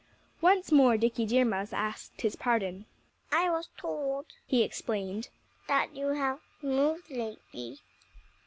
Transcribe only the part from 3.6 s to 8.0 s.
told," he explained, "that you had moved lately.